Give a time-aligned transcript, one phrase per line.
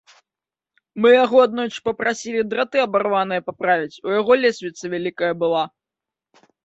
[1.03, 5.63] Мы яго аднойчы папрасілі драты абарваныя паправіць, у яго лесвіца вялікая была.